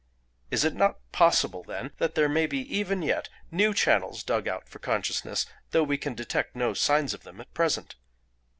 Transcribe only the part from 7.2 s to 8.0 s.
them at present?